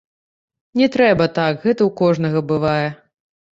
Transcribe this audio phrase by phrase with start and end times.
[0.81, 2.87] Не трэба так, гэта ў кожнага бывае.